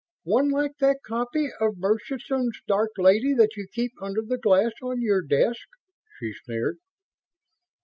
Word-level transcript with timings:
"One 0.23 0.49
like 0.49 0.79
that 0.79 1.03
copy 1.05 1.51
of 1.59 1.77
Murchison's 1.77 2.57
Dark 2.67 2.89
Lady 2.97 3.35
that 3.35 3.55
you 3.55 3.67
keep 3.71 3.91
under 4.01 4.23
the 4.23 4.39
glass 4.39 4.71
on 4.81 4.99
your 4.99 5.21
desk?" 5.21 5.67
she 6.17 6.33
sneered. 6.43 6.77